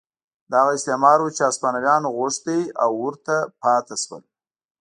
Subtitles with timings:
[0.51, 2.45] دا هغه استعمار و چې هسپانویانو غوښت
[2.83, 4.23] او ورته پاتې شول.